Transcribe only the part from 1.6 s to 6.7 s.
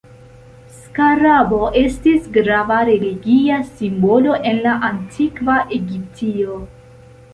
estis grava religia simbolo en la Antikva Egiptio.